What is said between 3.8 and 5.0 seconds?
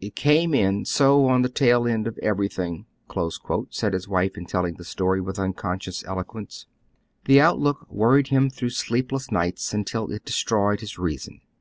his wife in telling the